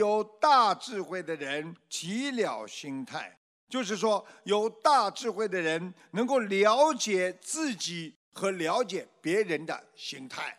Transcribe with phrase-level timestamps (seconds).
[0.00, 10.58] 有大智慧的人体了心态，就是说有大智慧的人能够了解自己和了解别人的心态，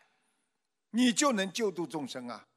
[0.91, 2.47] 你就能救度众生啊！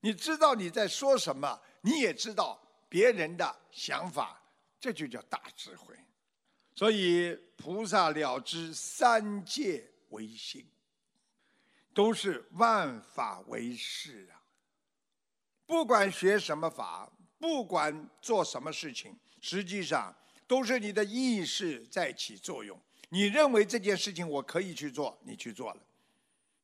[0.00, 4.42] 你知道你在说什么，你也知道别人的想法，
[4.80, 5.94] 这就叫大智慧。
[6.74, 10.68] 所以菩萨了知三界为心，
[11.94, 14.42] 都是万法为事啊。
[15.66, 20.14] 不管学什么法，不管做什么事情，实际上
[20.46, 22.80] 都是你的意识在起作用。
[23.08, 25.80] 你认为这件事情我可以去做，你去做了；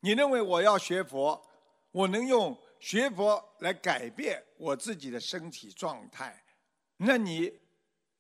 [0.01, 1.45] 你认为我要学佛，
[1.91, 6.43] 我能用学佛来改变我自己的身体状态，
[6.97, 7.61] 那你。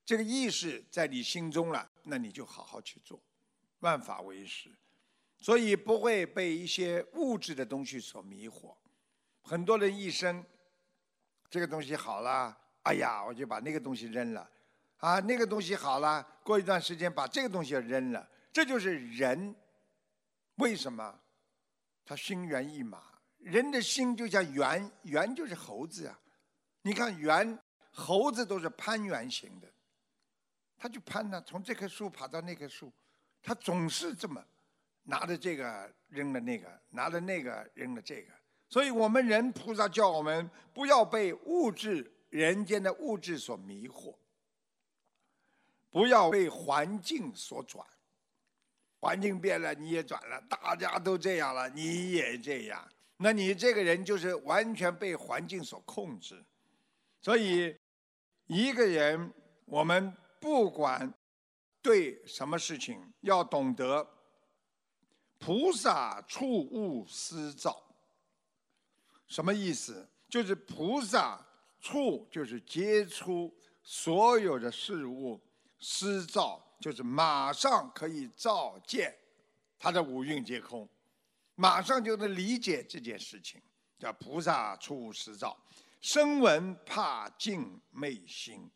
[0.05, 3.23] 这个意识在你心中了，那你就好好去做，
[3.79, 4.69] 万法为实，
[5.39, 8.75] 所以不会被一些物质的东西所迷惑。
[9.43, 10.45] 很多人一生，
[11.53, 14.51] 这个东西好了，哎呀，我就把那个东西扔了，
[14.97, 19.55] 啊，那个东西好了，过一段时间把这个东西扔了，这就是人。
[20.55, 21.21] 为什么？
[22.07, 23.03] 他心猿意马，
[23.37, 26.19] 人的心就像猿，猿就是猴子啊。
[26.81, 27.59] 你看猿，
[27.91, 29.69] 猴子都是攀援型的。
[30.79, 32.91] 他就攀呢，从这棵树爬到那棵树，
[33.43, 34.43] 他总是这么
[35.03, 38.33] 拿着这个扔了那个，拿着那个扔了这个。
[38.73, 44.17] 所以我们人菩萨叫我们不要被物质人间的物质所迷惑，
[45.91, 47.87] 不要被环境所转。
[49.01, 52.89] 环境变了，你也转了；大家都这样了，你也这样。
[53.19, 56.43] 那你这个人就是完全被环境所控制。
[57.21, 57.77] 所以
[58.47, 59.33] 一个人，
[59.67, 60.17] 我们。
[60.43, 61.15] 不管
[61.81, 64.05] 对什么事情，要懂得
[65.39, 67.92] 菩萨触物思造。
[69.33, 70.07] 什么意思？
[70.29, 71.43] 就是菩萨
[71.81, 73.51] 触，就是接触
[73.83, 75.41] 所有的事物；
[75.79, 79.17] 施造，就是马上可以照见
[79.79, 80.87] 他的五蕴皆空，
[81.55, 83.59] 马上就能理解这件事情。
[83.99, 85.57] 叫菩萨触施造，
[86.03, 88.71] 声闻怕净昧心。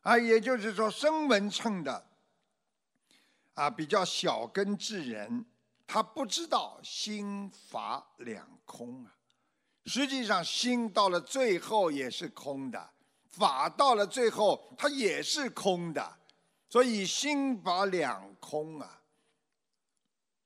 [0.00, 2.06] 啊，也就是说，声闻乘的
[3.52, 5.44] 啊，比较小根智人，
[5.86, 9.14] 他不知道心法两空啊。
[9.86, 12.90] 实际上，心到了最后也是空的，
[13.28, 16.16] 法到了最后它也是空的，
[16.68, 19.02] 所以心法两空啊。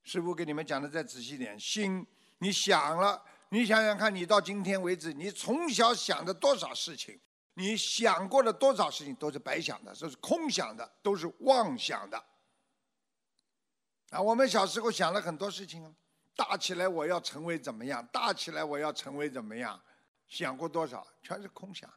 [0.02, 2.06] 师傅给你们讲的再仔细点，心
[2.38, 7.20] 你想了，你想想看，你到今天为止，你从小想的多少事情？
[7.54, 12.24] 你想过的多少事情都是白想的，都是空想的，都是妄想的。
[14.10, 15.92] 啊，我们小时候想了很多事情啊，
[16.38, 18.06] 大起来我要成为怎么样？
[18.12, 19.82] 大起来我要成为怎么样？
[20.28, 21.04] 想过多少？
[21.20, 21.92] 全是空想。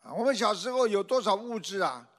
[0.00, 2.10] 啊，我们小时候有多少物质啊？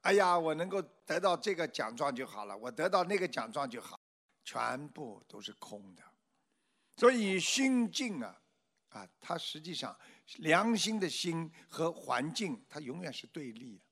[0.00, 4.00] 哎呀，我能够得到这个奖状就好了，我得到那个奖状就好，
[4.42, 6.02] 全部都是空的。
[6.96, 8.42] 所以心境啊，
[8.88, 9.96] 啊，它实际上。
[10.38, 13.84] 良心的心和环境，它永远是对立的，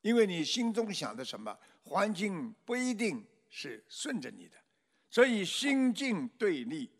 [0.00, 4.56] 因为你心中想的什么，环境不一定是顺着你的，
[5.10, 6.90] 所以心境对立。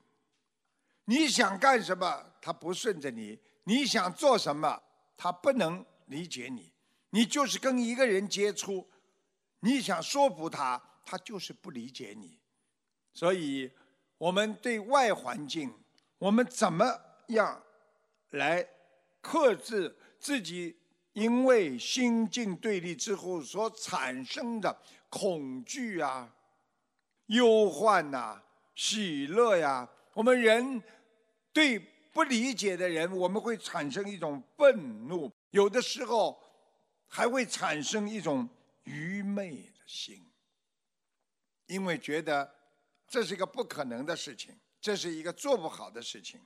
[1.04, 4.82] 你想干什么，他不顺着你；你想做什么，
[5.16, 6.72] 他不能理解你。
[7.10, 8.88] 你就是跟一个人接触，
[9.60, 12.38] 你想说服他，他就是不理解你。
[13.12, 13.70] 所以，
[14.18, 15.74] 我们对外环境，
[16.18, 16.84] 我们怎么
[17.28, 17.62] 样？
[18.30, 18.64] 来
[19.20, 20.76] 克制自己，
[21.14, 26.32] 因为心境对立之后所产生的恐惧啊、
[27.30, 28.40] 忧患呐、
[28.74, 29.88] 喜乐呀。
[30.12, 30.82] 我们人
[31.52, 31.78] 对
[32.12, 36.40] 不理解的人，我们会产生一种愤怒，有的时候
[37.06, 38.48] 还会产生一种
[38.84, 40.24] 愚昧的心，
[41.66, 42.52] 因为觉得
[43.08, 46.40] 这是一个不可能的事情，这是一个做不好的事情。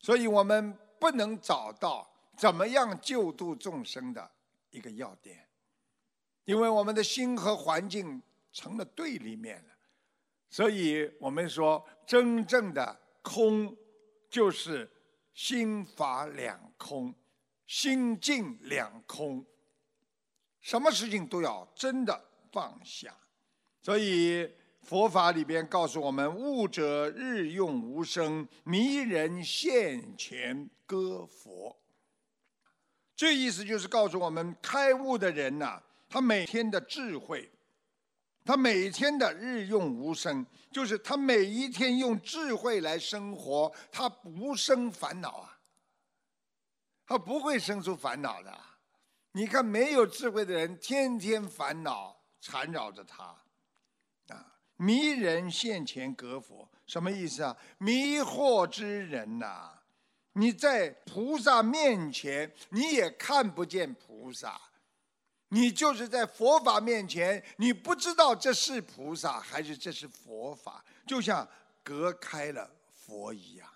[0.00, 4.30] 所以我们不能找到怎么样救度众生的
[4.70, 5.46] 一个要点，
[6.44, 8.20] 因为我们的心和环境
[8.52, 9.71] 成了对立面了。
[10.52, 13.76] 所以我们说，真正的空
[14.30, 14.88] 就是
[15.34, 17.12] 心法两空，
[17.66, 19.44] 心境两空，
[20.60, 23.12] 什么事情都要真的放下。
[23.80, 24.48] 所以。
[24.82, 31.80] 佛法里边告诉我们：悟者日用无声，迷人现前歌佛。
[33.14, 37.48] 这意思就是告诉我们，开悟的人呐，他每天的智慧，
[38.44, 45.58] 他每天的日用无声，就是他每一天用智慧来生活，他不生烦恼啊。
[47.04, 48.58] 他不会生出烦恼的。
[49.32, 53.24] 你看，没有智慧的人，天天烦恼缠绕着他，
[54.28, 57.56] 啊，迷人现前隔佛，什么意思啊？
[57.78, 59.72] 迷惑之人呐，
[60.32, 64.60] 你在菩萨面前，你也看不见菩萨，
[65.52, 71.46] 你就是在佛法面前，你不知道这是菩萨还是这是佛法，就像
[71.82, 73.68] 隔开了佛一样。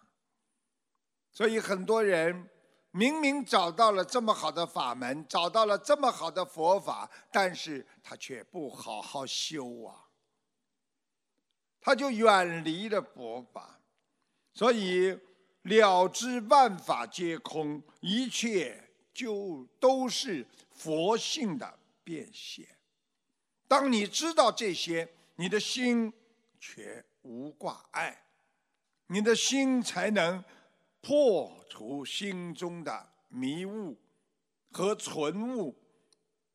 [1.30, 2.48] 所以很多人。
[2.92, 10.08] 明明找到了这么好的法门，找到了这么好的佛法，但是他却不好好修啊，
[11.78, 13.78] 他就远离了佛法，
[14.54, 15.14] 所以
[15.64, 18.82] 了知万法皆空，一切
[19.12, 20.46] 就都是
[20.76, 22.66] 佛性的变现。
[23.66, 26.12] 当你知道这些，你的心
[26.60, 28.24] 却无挂碍，
[29.08, 30.44] 你的心才能。
[31.02, 33.96] 破除心中的迷雾
[34.72, 35.72] 和存物，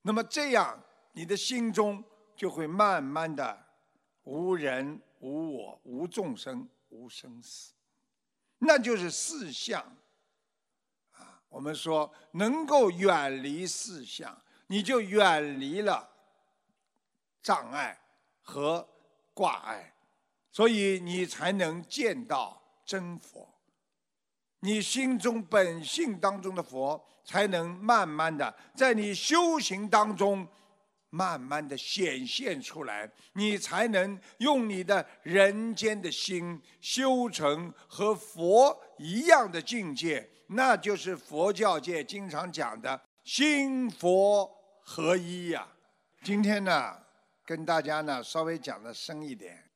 [0.02, 0.84] 那么这样
[1.14, 2.04] 你的心中
[2.36, 3.66] 就会慢慢的
[4.24, 7.72] 无人无我无众生无生死，
[8.58, 9.82] 那就是四相。
[11.52, 16.10] 我们说能够远离四相，你就远离了
[17.44, 18.00] 障碍
[18.42, 18.88] 和
[19.34, 19.94] 挂碍，
[20.50, 23.54] 所以你才能见到真佛。
[24.62, 30.48] 你心中本性当中的佛，才能慢慢的在你修行当中，
[31.10, 44.50] 慢慢的显现出来，你才能用你的人间的心修成和佛一样的境界，那就是佛教界经常讲的心佛
[44.82, 45.68] 合一呀。
[46.24, 46.98] 今天呢，
[47.46, 49.70] 跟大家呢稍微讲的深一点，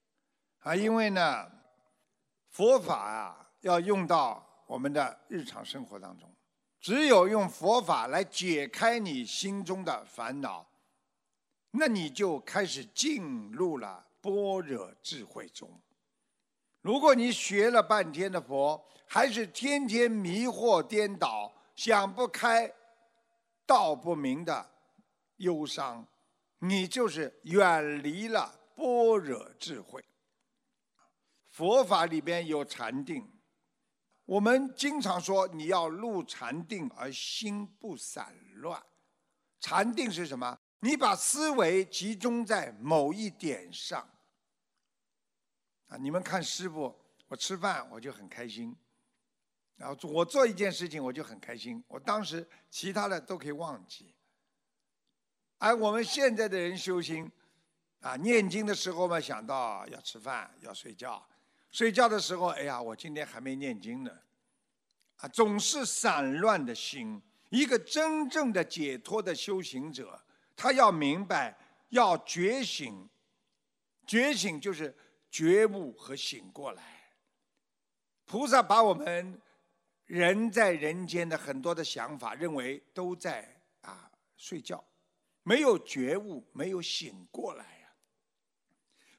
[0.59, 1.49] 啊，因为呢，
[2.49, 4.43] 佛法啊要用到。
[4.67, 6.27] 我们的日常生活当中，
[6.81, 10.67] 只有用佛法来解开你心中的烦恼，
[11.69, 15.69] 那你就开始进入了般若智慧中。
[16.85, 22.71] 如果你学了半天的佛，还是天天迷惑颠倒、想不开、
[23.65, 24.69] 道不明的
[25.37, 26.05] 忧伤，
[26.59, 30.05] 你就是远离了般若智慧。
[31.49, 33.27] 佛法里边有禅定。
[34.25, 38.79] 我们经常说，你要入禅定而心不散乱。
[39.59, 40.55] 禅定是什么？
[40.81, 44.07] 你把思维集中在某一点上。
[45.87, 46.93] 啊，你们看师傅，
[47.27, 48.75] 我吃饭我就很开心，
[49.75, 54.13] 然后我做一件事情我就很开心，我当时其他的都可以忘记。
[55.57, 57.31] 而我们现在的人修心，
[58.01, 61.25] 啊，念经的时候嘛，想到要吃饭要睡觉。
[61.71, 64.11] 睡觉的时候，哎呀，我今天还没念经呢，
[65.17, 67.21] 啊，总是散乱的心。
[67.49, 70.21] 一个真正的解脱的修行者，
[70.55, 71.57] 他要明白，
[71.89, 73.07] 要觉醒，
[74.05, 74.93] 觉醒就是
[75.35, 76.81] 觉悟和醒过来。
[78.23, 79.37] 菩萨把我们
[80.05, 83.45] 人在人间的很多的想法，认为都在
[83.81, 84.81] 啊睡觉，
[85.43, 87.89] 没有觉悟，没有醒过来呀。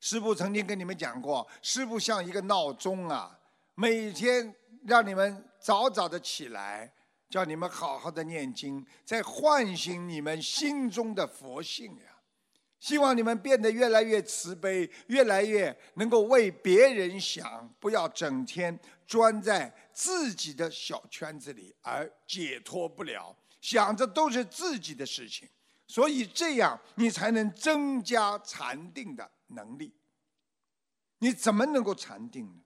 [0.01, 3.39] 师父曾经跟你们讲过，师父像一个闹钟啊，
[3.75, 6.91] 每天让你们早早的起来，
[7.29, 12.16] 叫你们好好的念经，在唤醒你们心中的佛性呀。
[12.79, 25.49] 希望你们变得越来越慈悲，越来越能够为别人想，不要整天钻在自己的小圈子里而解脱不了，想着都是自己的事情。
[25.87, 29.31] 所以这样，你才能增加禅定的。
[29.51, 29.95] 能力，
[31.19, 32.63] 你怎么能够禅定呢？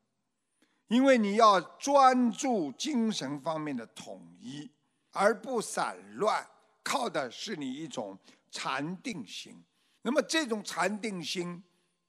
[0.88, 4.71] 因为你要专注精神方面的统一，
[5.11, 6.49] 而不散乱，
[6.83, 8.19] 靠的是你一种
[8.50, 9.62] 禅定心。
[10.02, 11.62] 那么这种禅定心，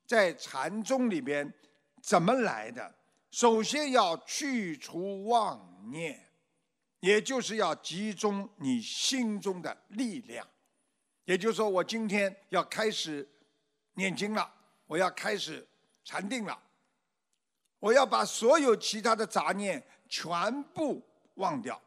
[0.05, 1.53] 在禅宗里边
[2.01, 2.95] 怎么来的？
[3.31, 6.29] 首先要去除妄念，
[7.00, 10.48] 也就是要集中你心中的力量。
[11.25, 13.27] 也就是说，我今天要开始
[13.93, 14.53] 念经了。
[14.88, 15.65] 我要开始
[16.03, 16.62] 禅定了，
[17.79, 21.01] 我要把所有其他的杂念全部
[21.36, 21.81] 忘掉，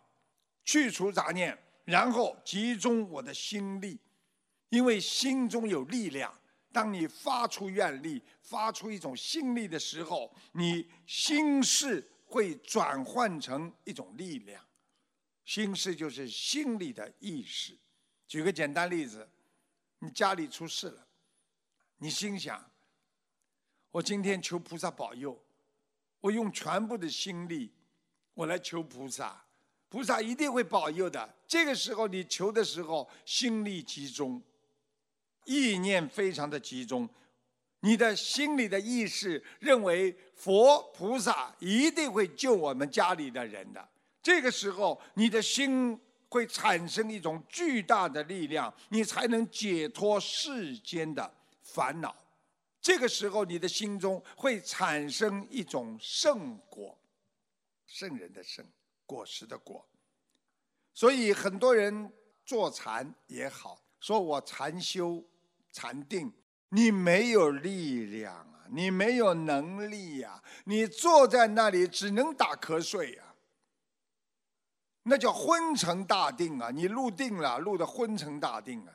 [0.65, 4.01] 去除杂念，然后集中我的心力，
[4.75, 6.37] 因为心中有力量。
[6.73, 14.61] 当你发出愿力，发出一种心力的时候，你心事会转换成一种力量。
[15.45, 17.79] 心事就是心里的意识。
[18.27, 19.29] 举个简单例子，
[20.01, 21.07] 你家里出事了，
[21.99, 22.69] 你心想。
[23.93, 25.41] 我今天求菩萨保佑，
[26.21, 27.73] 我用全部的心力，
[28.35, 29.41] 我来求菩萨。
[29.89, 31.33] 菩萨一定会保佑的。
[31.47, 34.43] 这个时候你求的时候，心力集中，
[35.45, 37.09] 意念非常的集中，
[37.81, 43.89] 你的心里的意识认为佛菩萨一定会救我们家里的人的。
[44.23, 51.33] 这个时候，你的心会产生一种巨大的力量，你才能解脱世间的
[51.63, 52.15] 烦恼。
[52.81, 56.99] 这个时候，你的心中会产生一种圣果，
[57.87, 58.65] 圣人的圣，
[59.07, 59.87] 果实的果。
[60.93, 62.13] 所以很多人
[62.45, 65.23] 坐禅也好，说我禅修、
[65.75, 66.33] 禅定，
[66.69, 73.35] 你没有力量啊，你没有能力呀，你坐在那里只能打瞌睡呀。
[75.03, 76.71] 那叫昏沉大定啊！
[76.71, 78.95] 你入定了，入的昏沉大定啊！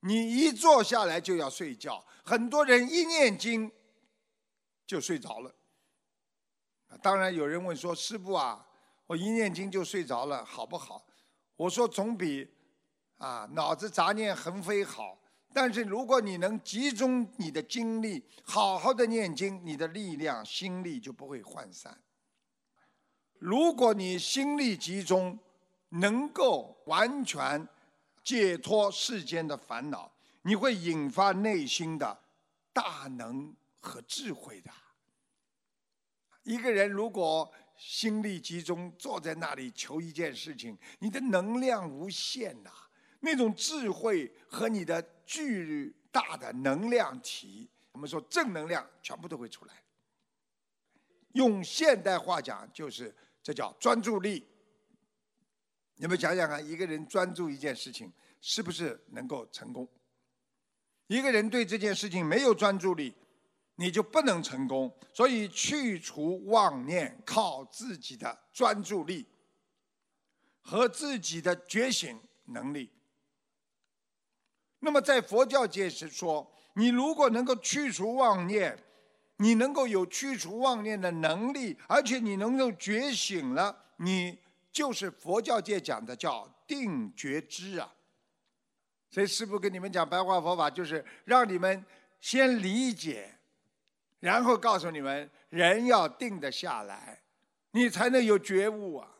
[0.00, 3.70] 你一坐下来就要睡觉，很多人一念经
[4.86, 5.52] 就睡着了。
[7.02, 8.64] 当然有人问说：“师傅啊，
[9.08, 11.04] 我一念经就睡着了，好不好？”
[11.56, 12.48] 我说：“总比
[13.18, 15.18] 啊脑子杂念横飞好。
[15.56, 21.98] 但是如果你能集中你的精力，好好的念经，你的力量、心力就不会涣散。”
[23.40, 25.38] 如果你心力集中，
[25.88, 27.66] 能够完全
[28.22, 32.18] 解脱世间的烦恼，你会引发内心的
[32.74, 34.70] 大能和智慧的。
[36.42, 42.70] 一个人如果心力集中，坐在那里求一件事情，你的能量无限呐，
[43.20, 49.74] 那种智慧和你的巨大的能量体，我们说正能量全部都会出来。
[51.32, 53.14] 用现代话讲，就是。
[53.42, 54.44] 这叫专注力。
[55.94, 59.88] 你们想想看，一个人专注一件事情，是不是能够成功？
[61.06, 63.14] 一个人对这件事情没有专注力，
[63.76, 64.92] 你就不能成功。
[65.14, 69.24] 所以，去除妄念，靠自己的专注力
[70.60, 72.90] 和自己的觉醒能力。
[74.86, 78.78] 那么，在佛教界是说，你如果能够去除妄念。
[79.38, 84.38] 你能够有去除妄念的能力，而且你能够觉醒了，你
[84.72, 87.92] 就是佛教界讲的叫定觉知啊。
[89.10, 91.84] 所以师父跟你们讲白话佛法，就是让你们
[92.18, 93.30] 先理解，
[94.20, 97.20] 然后告诉你们，人要定得下来，
[97.72, 99.15] 你才能有觉悟啊。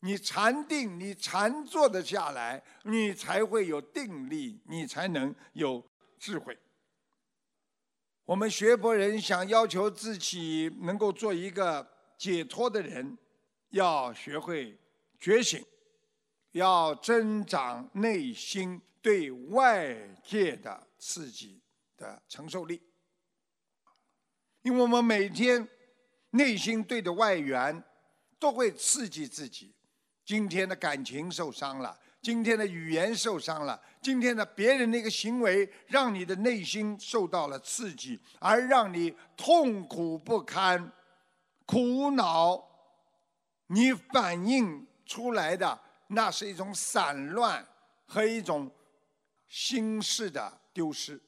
[0.00, 5.84] 你禅定，你禅坐得下来，你才会有定力，你才能有
[6.18, 6.56] 智慧。
[8.24, 11.84] 我们学佛人想要求自己能够做一个
[12.16, 13.18] 解脱的人，
[13.70, 14.78] 要学会
[15.18, 15.64] 觉醒，
[16.52, 21.60] 要增长内心对外界的刺激
[21.96, 22.80] 的承受力。
[24.62, 25.66] 因为我们每天
[26.30, 27.82] 内心对着外缘，
[28.38, 29.74] 都会刺激自己。
[30.28, 31.98] 今天的感情受伤了。
[32.20, 40.92] 今天的语言受伤了，今天的别人的一个行为让你的内心受到了刺激，而让你痛苦不堪、
[41.64, 42.62] 苦恼，
[43.68, 47.66] 你反映出来的那是一种散乱
[48.04, 48.70] 和一种
[49.46, 51.18] 心事的丢失，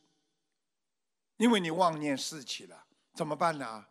[1.38, 3.86] 因为你妄念四起了，怎么办呢？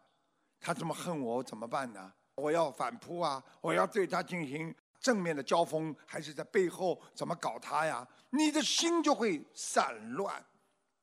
[0.59, 2.13] 他这么恨我，怎么办呢？
[2.35, 3.43] 我要反扑啊！
[3.59, 4.75] 我要对他进行。
[4.99, 8.07] 正面的交锋，还是在背后怎么搞他呀？
[8.31, 10.45] 你的心就会散乱，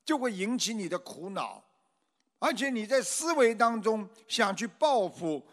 [0.05, 1.63] 就会引起你的苦恼，
[2.39, 5.45] 而且你在思维当中想去报复，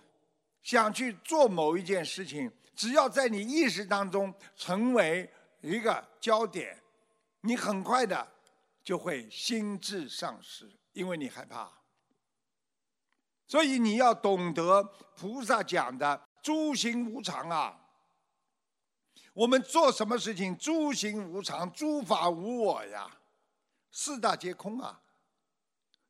[0.63, 5.29] 想去做某一件事情，只要在你意识当中成为
[5.63, 6.79] 一个焦点，
[7.41, 8.29] 你很快的
[8.83, 11.71] 就会心智丧失，因为你害怕。
[13.47, 14.83] 所以你要懂得
[15.17, 17.81] 菩萨讲的诸行无常啊。
[19.35, 23.11] 我们做什么事情，诸行无常，诸法无我呀，
[23.91, 25.03] 四大皆空啊！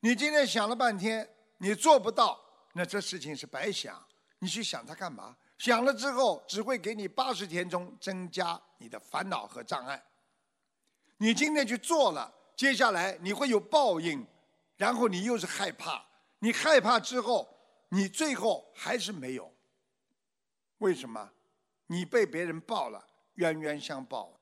[0.00, 1.26] 你今天想了半天，
[1.56, 2.38] 你做不到，
[2.74, 4.06] 那这事情是白想。
[4.40, 5.34] 你去想它干嘛？
[5.56, 10.04] 想了之后，只会给你八十天中增加你的烦恼和障碍。
[11.16, 14.26] 你今天去做了，接下来你会有报应，
[14.76, 16.04] 然后你又是害怕。
[16.40, 17.48] 你害怕之后，
[17.88, 19.50] 你最后还是没有。
[20.78, 21.30] 为什么？
[21.86, 23.02] 你被别人报了。
[23.34, 24.38] 冤冤相报，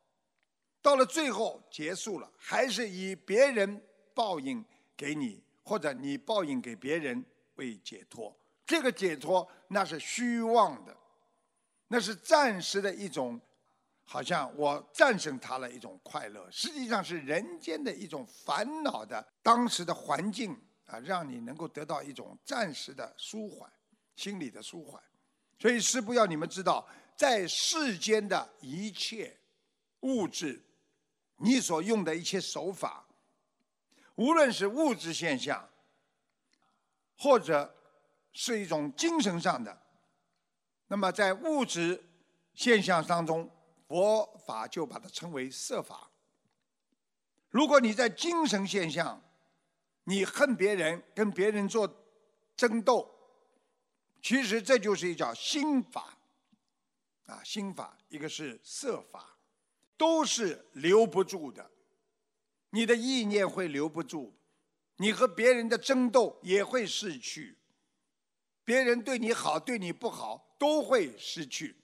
[0.80, 3.82] 到了最后结束了，还是以别人
[4.14, 4.64] 报应
[4.96, 8.36] 给你，或者你报应给别人为解脱。
[8.66, 10.96] 这个解脱那是虚妄的，
[11.88, 13.40] 那是暂时的一种，
[14.04, 20.54] 好像我战胜他了一种快乐，实际上是人间的一种烦恼的当时的环境
[20.86, 23.70] 啊，让你能够得到一种暂时的舒缓，
[24.16, 25.02] 心理的舒缓。
[25.58, 26.86] 所以师父要你们知道。
[27.22, 29.38] 在世间的一切
[30.00, 30.60] 物质，
[31.36, 33.06] 你所用的一切手法，
[34.16, 35.70] 无论是物质现象，
[37.16, 37.72] 或者
[38.32, 39.82] 是一种精神上的，
[40.88, 42.04] 那么在物质
[42.54, 43.48] 现象当中，
[43.86, 46.10] 佛法就把它称为色法。
[47.50, 49.22] 如果你在精神现象，
[50.02, 51.88] 你恨别人，跟别人做
[52.56, 53.08] 争斗，
[54.20, 56.18] 其实这就是一叫心法，
[57.26, 59.36] 啊，心法，一个是色法，
[59.96, 61.70] 都是留不住的。
[62.70, 64.32] 你的意念会留不住，
[64.96, 67.56] 你和别人的争斗也会逝去，
[68.64, 71.76] 别人对你好，对你不好都会失去，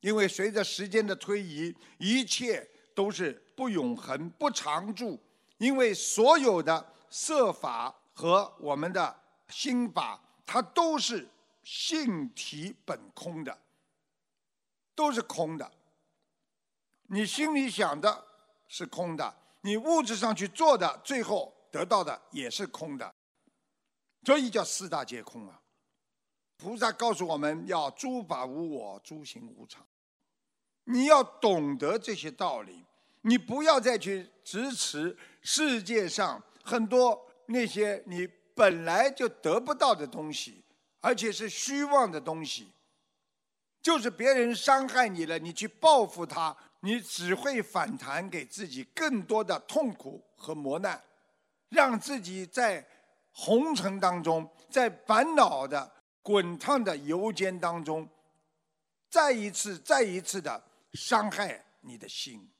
[0.00, 5.20] 因为随着时间的推移，一切都是不永恒、不常驻，
[5.58, 6.92] 因为所有的。
[7.08, 11.26] 色法和我们的心法，它都是
[11.62, 13.56] 性体本空的，
[14.96, 15.70] 都是空的。
[17.08, 18.24] 你心里想的
[18.66, 23.14] 是空的，你物质上去做的，最后得到的也是空的，
[24.24, 25.60] 所以叫四大皆空啊。
[26.56, 29.86] 菩萨告诉我们要诸法无我，诸行无常。
[30.84, 32.84] 你要懂得这些道理，
[33.20, 36.42] 你不要再去支持世界上。
[36.64, 40.64] 很多那些你本来就得不到的东西，
[41.00, 42.72] 而且是虚妄的东西，
[43.86, 51.00] 就是别人伤害你了，你去报复他，你只会反弹给自己更多的痛苦和磨难，
[51.68, 52.84] 让自己在
[53.30, 55.88] 红尘当中，在烦恼的
[56.20, 58.08] 滚烫的油煎当中，
[59.08, 60.60] 再一次、再一次的
[60.94, 62.50] 伤害你的心，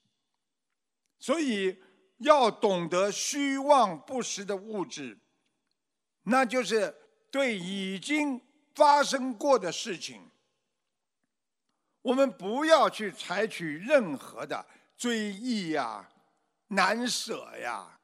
[1.18, 1.76] 所以。
[2.21, 5.18] 要懂得虚妄不实的物质，
[6.23, 6.97] 那就是
[7.30, 8.40] 对已经
[8.75, 10.26] 发生过的事情，
[12.07, 14.65] 我们不要去采取任何的
[14.97, 16.09] 追忆呀、
[16.69, 17.99] 难舍呀、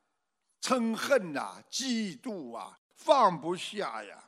[0.61, 4.24] 嗔恨呐、嫉妒啊、放不下呀。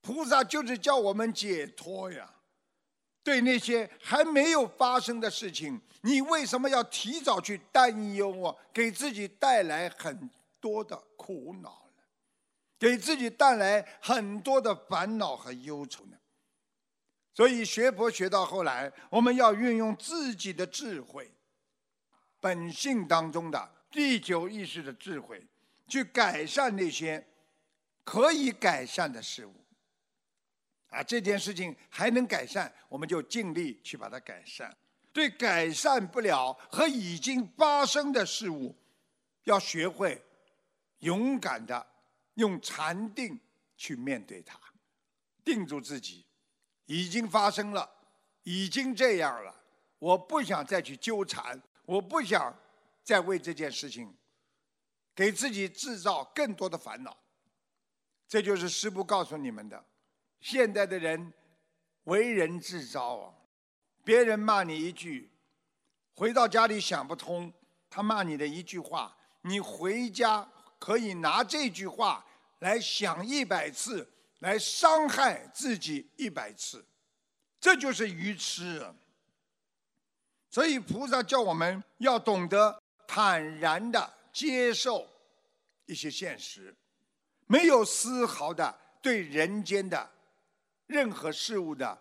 [0.00, 2.30] 菩萨就是叫我们解脱呀。
[3.22, 8.56] 对那些还没有发生的事情，你为什么要提早去担忧啊？
[8.72, 12.02] 给自己带来很多的苦恼呢？
[12.78, 16.16] 给自己带来很多的烦恼和忧愁呢？
[17.34, 21.30] 所以学佛学到后来，我们要运用自己的智慧，
[22.40, 25.42] 本性当中的第九意识的智慧，
[25.88, 27.26] 去改善那些
[28.04, 29.54] 可以改善的事物。
[30.88, 34.76] 啊，这件事情还能改善，我们就尽力去把它改善。
[35.10, 38.76] 对改善不了和已经发生的事物，
[39.44, 40.22] 要学会
[40.98, 41.86] 勇敢的
[42.34, 43.40] 用禅定
[43.76, 44.58] 去面对它，
[45.42, 46.26] 定住自己。
[46.86, 47.88] 已经发生了，
[48.42, 49.54] 已经这样了，
[49.98, 52.54] 我不想再去纠缠，我不想
[53.02, 54.14] 再为这件事情
[55.14, 57.16] 给自己制造更多的烦恼。
[58.28, 59.84] 这就是师父告诉你们的。
[60.40, 61.32] 现代的人
[62.04, 63.34] 为人自招啊，
[64.02, 65.30] 别人骂你一句，
[66.14, 67.52] 回到家里想不通，
[67.88, 72.24] 他骂你的一句话，你回家可以拿这句话
[72.58, 74.10] 来想一百次，
[74.42, 76.84] 来伤害自己一百次，
[77.60, 78.84] 这就是愚痴。
[80.50, 85.08] 所以菩萨叫我们要懂得坦然的接受
[85.86, 86.74] 一些现实，
[87.46, 90.10] 没有丝毫的对人间的。
[90.88, 91.96] 任何事物的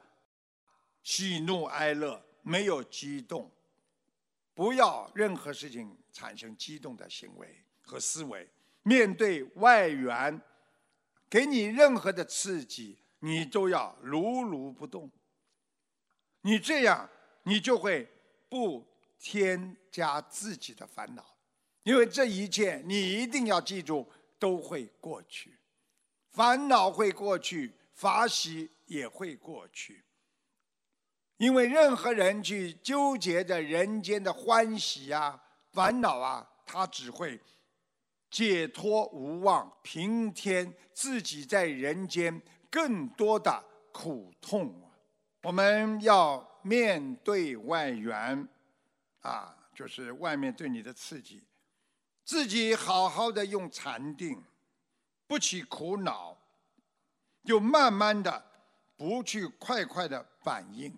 [1.03, 3.49] 喜怒哀乐没有激动，
[4.55, 8.49] 不要任何事情产生激动的行为和思维。
[8.81, 10.41] 面对外援
[11.31, 15.09] 给你任何的刺激，你都要如如不动。
[16.41, 17.09] 你这样，
[17.43, 18.07] 你就会
[18.49, 18.85] 不
[19.17, 21.25] 添加自己的烦恼，
[21.83, 25.57] 因为这一切你一定要记住，都会过去，
[26.29, 28.69] 烦恼会过去，法喜。
[28.87, 30.03] 也会过去，
[31.37, 35.41] 因为任何人去纠结着人间的欢喜啊、
[35.71, 37.39] 烦恼啊，他只会
[38.31, 42.41] 解脱无望，平添自己在人间
[42.71, 44.73] 更多的苦痛。
[45.43, 48.47] 我们要面对外援，
[49.19, 51.43] 啊，就是外面对你的刺激，
[52.23, 54.41] 自己好好的用禅定，
[55.27, 56.35] 不起苦恼，
[57.43, 58.47] 就慢慢的。
[58.97, 60.95] 不去快快的反应，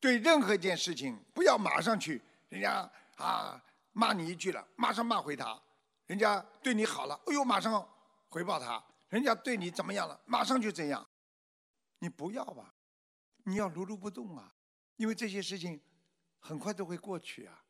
[0.00, 3.62] 对任何一件事情不要马上去，人家啊
[3.92, 5.56] 骂你一句了，马上骂回他；
[6.06, 7.88] 人家对你好了，哎呦马上
[8.28, 11.08] 回报他；人家对你怎么样了，马上就这样。
[11.98, 12.74] 你不要吧，
[13.44, 14.52] 你要如如不动啊，
[14.96, 15.80] 因为这些事情
[16.40, 17.64] 很快都会过去啊。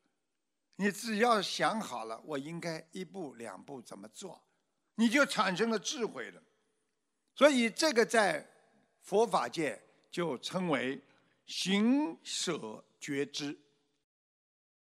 [0.75, 4.43] 你只要想好了，我应该一步两步怎么做，
[4.95, 6.41] 你就产生了智慧了。
[7.35, 8.47] 所以这个在
[9.01, 10.99] 佛法界就称为
[11.45, 13.57] 行舍觉知。